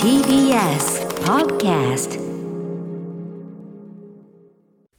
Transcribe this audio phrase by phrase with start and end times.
[0.00, 0.86] TBS
[1.26, 2.20] Podcast.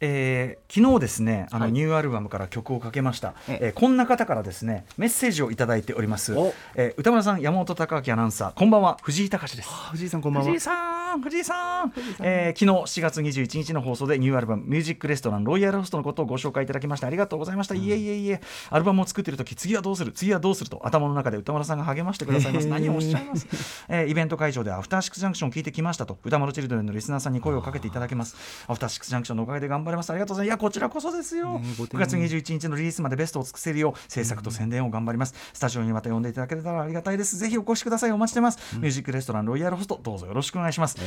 [0.00, 0.35] えー
[0.72, 1.72] 昨日ですねあのはい。
[1.72, 3.68] ニューアルバムから曲をかけました、ええ。
[3.68, 6.34] ーこんな方からですねメッセージをいただいております。
[6.34, 8.96] お、えー歌丸さん山本隆明アナウンサーこんばんは。
[9.02, 9.68] 藤井隆です。
[9.92, 10.46] 藤井さんこんばんは。
[10.46, 11.92] 藤井さん藤井さん。
[12.22, 18.40] えー昨日7月21日の放送でニューアルバム「ミュージックレストランロイヤルホスト」のことをご紹介いただきましてありがとうございました、いえいえいえ。
[18.70, 20.12] アルバムを作っている時次はどうする？
[20.12, 20.70] 次はどうする？
[20.70, 22.66] と頭の中で歌丸さんが励ましてくださいます。
[22.68, 23.46] 何をおっしゃいます、
[23.88, 28.36] えーイベント会場でアフターシックスジャンクションを聞いてきましたと歌丸チルドレンのリスナーさんに声をかけていただけます。
[28.68, 30.10] アフターシックスジャンクションのおかげで頑張れます。
[30.10, 30.46] ありがとうございます。
[30.46, 37.38] いやこちらこそですよ、9ねご丁寧月21日のリリースまでベストを尽くせるよう制作と宣伝を頑張ります、スタジオにまた呼んでいただけたらありがたいです。
[37.38, 38.12] ぜひお越しください。
[38.12, 40.98] お待ちしてます、ミュージックレストランロイヤルホストどうぞよろしくお願いします、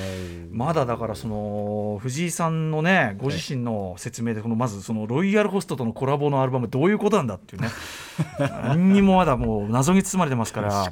[0.52, 7.70] まだだからその藤井さんのねご自身の説明でこのまずそのロイヤルホストとのコラボのアルバムどういうことなんだっていうね
[8.40, 10.92] 何にもまだもう謎に包まれてますから。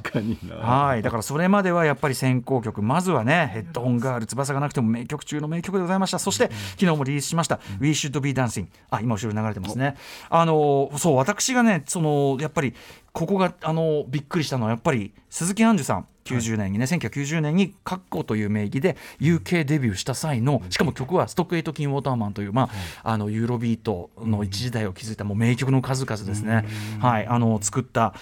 [0.60, 1.02] はい。
[1.02, 2.82] だからそれまではやっぱり先行曲。
[2.82, 6.18] まずはねヘッドホンガール翼がなくても名曲中の名曲でございました。
[6.18, 9.96] そして昨日もリリースしました「We Should Be Dancing」あ今後ろに流れてますね。
[10.30, 12.74] あのそう私がねそのやっぱり
[13.12, 22.70] ここがあのびっくりしたのはやっぱり鈴木杏樹さん90年にね、1990年に「カッコ」という名義で UK デビューした際のしかも曲は「ストックエイト・キン・ウォーターマン」という、ま
[23.02, 26.64] あ、あのユーロビートの一時代を築いたもう名曲の数々ですね、
[27.00, 28.14] はい、あの作った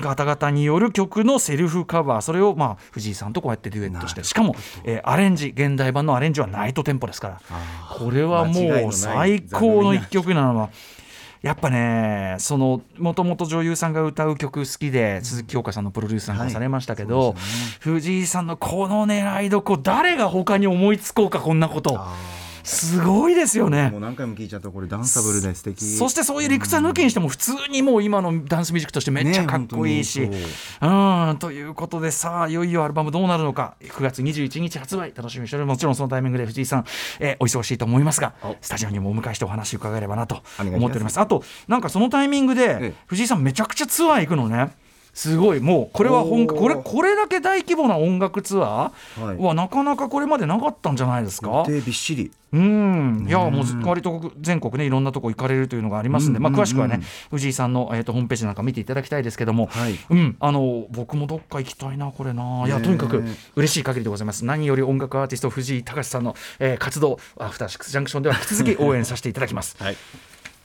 [0.00, 7.40] 方々による曲のセルフカバーそれを、まあ、藤井さんとこうやってデュエットしてしかも、えーアレンジ現代版のアレンジはナイトテンポですから
[7.96, 10.70] これはもう最高の一曲なのは。
[11.42, 17.34] やっぱねそのもともと女優さんが歌う曲好きで、鈴木京香さんのプロデュースなんかもされましたけど、
[17.80, 22.00] 藤井さんのこの狙いどこ誰が他に思いつこうかこんなこと
[22.66, 23.90] すごいですよね。
[23.90, 25.84] もう何回も聞いちゃったこれダンサブルで素敵。
[25.84, 30.36] そしてそういう理屈は抜きにしても普通にもう今のダンスミュージックとしてめっちゃかっこいいし、ね
[30.80, 31.32] 本う。
[31.34, 33.76] んということでさあいよいよアルバムどうなるのか。
[33.80, 35.12] 9月21日発売。
[35.14, 35.76] 楽しみにしております。
[35.76, 36.84] もちろんそのタイミングで藤井さん、
[37.20, 38.56] えーお忙しいと思いますがお。
[38.60, 41.20] スタジオにもお迎えしてお話を伺えればなと思っております。
[41.20, 42.94] あとなんかそのタイミングでええ。
[43.06, 44.70] 藤井さんめちゃくちゃツアー行くのね
[45.16, 45.60] すごい。
[45.60, 49.18] もうこれは本これこれだけ大規模な音楽ツアはい。
[49.18, 52.30] ーはなかなかこれまでなかったんじゃないですか、予定びっしり。
[52.52, 57.00] うん、いやもう割と全国ねいろんなとこ行かれるというのがありますんで、まあ、詳しくはね
[57.30, 59.98] 藤井さんの、えー、とホームページなんか見ていただきたいですけども、はい。
[60.10, 62.64] うん、あの僕もどっか行きたいなこれな。
[62.66, 63.24] いやとにかく
[63.56, 64.44] 嬉しい限りでございます。
[64.44, 69.76] 何より音楽アーティスト藤井隆さんの、えー活動アフターシックスジャンクションでは引き続き応援させていただきます。
[69.82, 69.96] はい。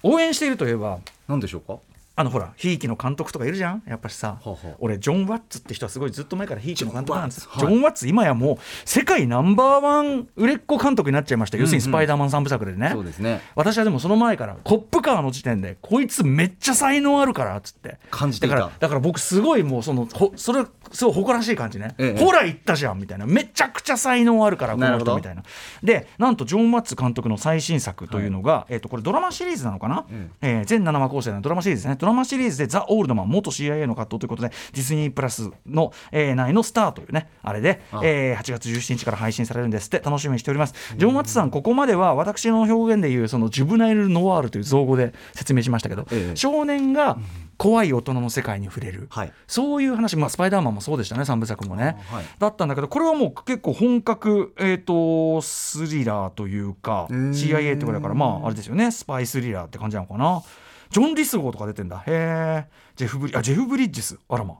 [0.04, 1.80] 応援しているといえば何でしょうか？
[2.22, 3.84] あのほらひいきの監督とかいるじゃん？
[3.88, 4.40] やっぱしさ、
[4.78, 12.92] 俺ジョン・ワッツって人はすごいずっと前からひいきの監督なんですジョンワッツ今やもう世界ナンバーワン売れっ子監督になっちゃいました、要するにスパイダーマン3部作でね。
[12.94, 13.42] そうですね。
[13.56, 17.98] 私はでもその前からコップカーの時点でこいつめっちゃ才能あるからっつって。
[18.12, 22.24] 感じてだからだから僕すごいもうそのほそれすごい誇らしい感じね、ええ。
[22.24, 23.26] ほら言ったじゃんみたいな。
[23.26, 25.44] めちゃくちゃ才能あるからこの人みたいな。
[25.84, 30.32] でなんとジョン・ワッツ監督の最新作というのが、えっとこれドラマシリーズなのかな、うん。
[30.42, 31.98] えー全7話構成のドラマシリーズですね。
[32.00, 40.02] ドラマシリーズでザ・オールドマン元 CIA の葛藤ということでディズニープラスの、えー内のスターというねあれで、あえー8月17日から配信されるんですって。
[40.04, 40.74] 楽しみにしております。
[40.98, 46.36] ジョン・ワッツさんここまでは私の表現でいうそのジュブナイル・ノワールという造語で説明しましたけど、ええ。
[46.36, 47.18] 少年が
[47.62, 49.34] 怖い大人の世界に触れる、はい。
[49.46, 51.22] そういう話、まあ、スパイダーマンもそうでしたね。
[51.22, 52.26] 3部作もね、あはい。
[52.40, 58.90] だったんだけどこれはもう結構本格、えー、とスリラーというか CIA ってことだからまああれですよね。
[58.90, 60.42] スパイスリラーって感じなのかな。
[60.90, 62.00] ジョン・リスゴーとか出てんだ。
[62.00, 64.18] へえジェフブリあジェフ・ブリッジス。
[64.28, 64.56] あらま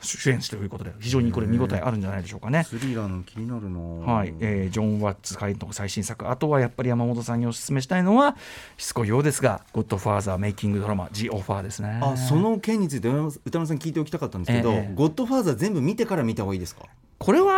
[0.00, 2.64] 主演ということで非常にこれ見応えあるんじゃないでしょうかね。
[2.64, 4.34] スリラーの気になるなはい。
[4.40, 8.36] えージョン・ワッツ監督最新作あとはやっぱり山本さんにお勧めしたいのは
[8.76, 11.98] しつこいようですが「ゴッドファーザーメイキングドラマ The Offer」ですね。
[12.02, 14.92] あその件について歌丸さん聞いておきたかったんですけど、ええ。
[14.94, 16.82] ゴッドファーザー全部見てから見た方がいいですか？
[17.18, 17.57] これは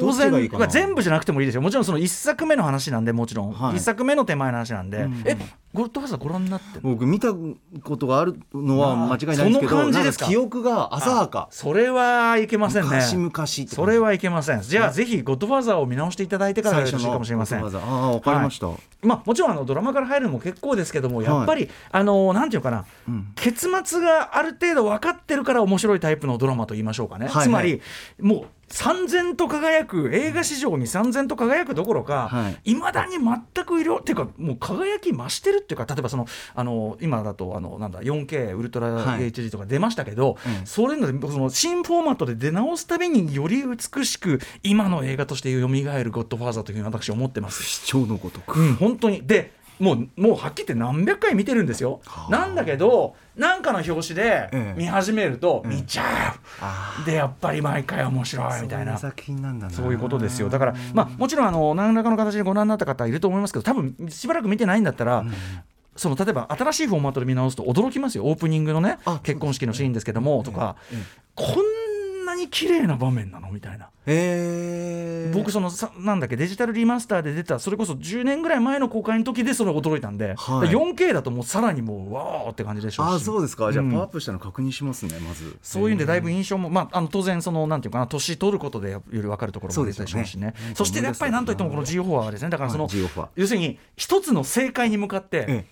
[0.00, 0.66] 当然いかな。
[0.66, 1.62] 全部じゃなくてもいいですよ。
[1.62, 3.74] もちろんその1作目の話なんでもちろん、はい。
[3.74, 5.36] 1作目の手前の話なんで、うんえ
[5.74, 7.34] ゴッドファーザーご覧になってる僕見た
[7.82, 10.26] ことがあるのは間違いないんですけそのど感じですか？
[10.26, 11.48] 記憶が浅はか。
[11.50, 12.90] それはいけませんね。
[13.14, 14.62] 昔々それはいけません。
[14.62, 17.58] じゃあぜひゴッドファーザーを見直していただいてからよろしいかもしれません。
[17.58, 18.68] ああわかりました、
[19.02, 23.32] まあ、もちろんあのドラマから入るのも結構ですけどもやっぱり、あのなんていうかな、うん。
[23.34, 27.44] 結末がある程度分かってるから面白いタイプのドラマと言いましょうかね、はいはい。
[27.46, 27.82] つまり
[28.20, 32.74] もう三千と輝く映画史上に三千と輝くどころか、はい。
[32.74, 36.26] まだに全く色っていうかもう輝き増してるっていうか例えばその
[36.56, 39.30] あの今だとあのなんだ 4K ウルトラはい。
[39.30, 40.66] HD とか出ましたけど、うん。
[40.66, 47.62] それのでその新フォーマットで出直すたびにより美しく今の映画として蘇る「ゴッドファーザー」というふうに私は思ってます。
[47.62, 48.58] 視聴のごとく。
[48.58, 49.24] うん、本当に。
[49.24, 52.00] でもうもうはっきり言って何百回見てるんですよ。
[52.30, 54.74] なんだけどなんかの表紙でええ。
[54.76, 58.96] 見始めると見ちゃあう、でやっぱり毎回面白いみたいな。
[58.98, 59.72] 作品なんだな。
[59.72, 60.48] そういうことですよ。
[60.48, 65.24] だから、まあ、もちろんあの何らかの形でご覧になった方いると思いますけど多分しばらく見てないんだったら、
[65.96, 68.24] その例えば新しいフォーマットで見直すと驚きますよ。
[68.24, 70.76] オープニングのねあ結婚式のシーンですけどもとか、
[71.34, 71.46] こん
[72.34, 73.50] なに綺麗な場面なの？
[73.50, 73.90] みたいな。
[74.06, 76.36] えー、僕そのさなんだっけ？
[76.36, 77.58] デジタルリマスターで出た。
[77.58, 80.68] それこそ10年ぐらい前の公開の時でそれ驚いたんで、はい。
[80.68, 83.10] 4K だともうさらにもうわーって感じでしょうし。
[83.14, 83.72] あそうですか。
[83.72, 83.90] じゃあうん。
[83.92, 85.56] パワーアップしたの確認しますね、まず。
[85.62, 90.48] そういうんでだいぶ印象も、まあ、あの当然そのなんていうかな年取ることでより分かるところも出たりしますしね。
[90.48, 90.54] ね。
[90.74, 95.64] そしてやっぱりなんといってもこの G4 はですねだからその、はい G4 は要するに一つの正解に向かって、え。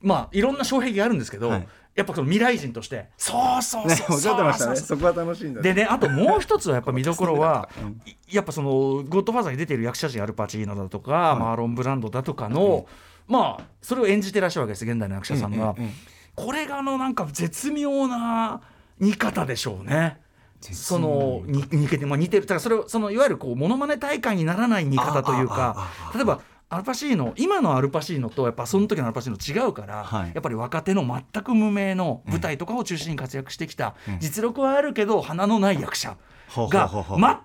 [0.00, 4.76] まあいろんな障壁があるんですけど、はいやっぱその未来人としてそうそうそうおっしゃってましたね。
[4.76, 5.60] そうそこは楽しいんだ。
[5.60, 7.68] でねあともう一つはやっぱ見どころは、
[8.30, 8.70] いやっぱその
[9.08, 12.86] 「ゴッドファーザー」に出ている役者陣アルパチーノだとか、マーロン・ブランドだとかの、
[13.28, 18.62] まあそれを演じてらっしゃるわけです現代の役者さんが、ええええこれがあのなんか絶妙な
[18.98, 20.18] 似方でしょうね。
[20.60, 22.42] そのに似てまあ、似てる。
[22.42, 26.40] だからそれをそのいわゆるこうモノマネ大会にならない似方というか例えば
[26.72, 30.30] アルパシーノ今のアルパシーノとやっぱその時のアルパシーノ違うから、はい。
[30.32, 36.16] やっぱり若手の全く無名の舞台とかを中心に活躍してきた、実力はあるけど鼻のない役者
[36.56, 36.90] が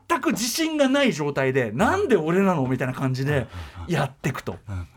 [0.07, 3.47] 全く自信がない状態でなんで俺なのみたいな感じで
[3.89, 4.55] やっていくと。
[4.69, 4.87] うん、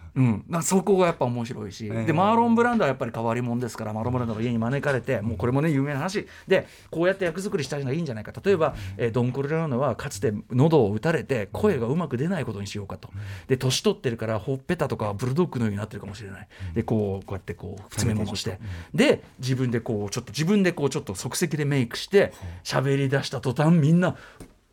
[0.49, 2.05] なそこがやっぱ面白いし、ええ。
[2.05, 6.27] でマーロン・ブランドはやっぱり変わり者ですからマーロン・ブランドが家に招かれてもうこれもね有名な話。
[6.47, 8.33] でこうやって役作りしたのがいいんじゃないか。
[8.45, 13.11] 例えば、えードン・コルレオーネはかつて喉を打たれて声がうまく出ないことにしようかと。
[13.49, 16.49] で年取ってるからほっぺたとかブルドッグのようになってるかもしれない。
[16.75, 18.59] でこうこうやってこう詰め物して。
[18.95, 22.33] で自分でこうちょっと自分でこうちょっと即席でメイクして
[22.65, 24.17] 喋り出した途端みんな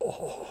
[0.00, 0.47] ほう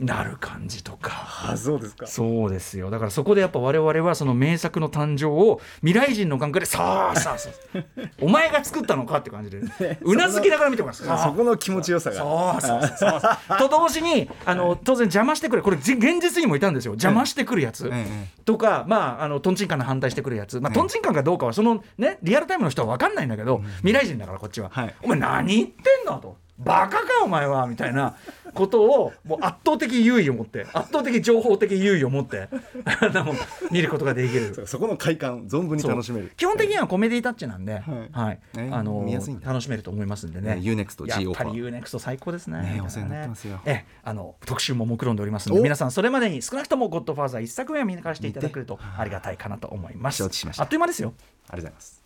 [0.00, 1.12] なる感じとか。
[1.52, 2.06] あそうですか。
[2.06, 2.90] そうですよ。
[2.90, 7.78] だからそこでやっぱ我々はその名作の誕生を未来人の感覚でさあさあさあ
[8.20, 9.60] お前が作ったのかって感じで。
[10.02, 11.04] うなずきながら見てます。
[11.04, 12.16] そこの気持ちよさが。
[12.16, 15.62] そうそうそうそうと同時にあの当然邪魔してくる。
[15.62, 16.92] これじ現実にもいたんですよ。
[16.92, 24.94] 邪魔してくるやつ、ええとかまああのトンチンカンに反対してくるやつ、まあ、トンチンカンかどうかはそのねリアルタイムの人は分かんないんだけど、未来人だからこっちは、はい。
[25.02, 26.36] お前何言ってんのと。
[26.58, 27.66] バカかお前は。
[27.66, 28.14] みたいな
[28.56, 32.48] ことをもう圧倒的優位を持って圧倒的情報的優位を持って
[32.84, 33.34] あの
[33.70, 34.66] 見ることができる。
[34.66, 36.32] そこの快感存分に楽しめる。
[36.36, 37.82] 基本的にはコメディタッチなんで、
[38.12, 38.40] はい。
[38.56, 39.06] ねあの
[39.44, 40.56] 楽しめると思いますんでね。
[40.56, 42.62] ね UNEXT やっ G オファーぱり UNEXT 最高ですね。
[42.62, 43.60] ねお世話になってますよ。
[43.64, 45.64] ええあの特集も目論んでおりますので、お。
[45.64, 50.18] 皆さんそれまでに少なくともゴッドファーザー一作目は見返していただけるとありがたいかなと思います。
[50.18, 50.62] 承知しました。
[50.62, 51.12] あっという間ですよ。
[51.48, 52.02] ありがとうございます。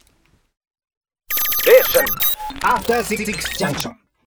[2.62, 4.09] After Six Junction.